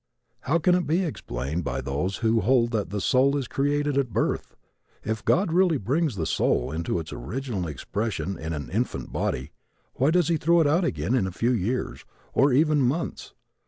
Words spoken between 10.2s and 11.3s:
he throw it out again in